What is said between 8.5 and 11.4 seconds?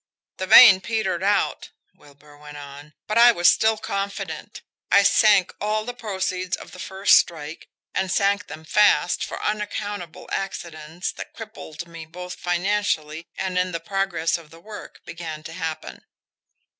fast, for unaccountable accidents that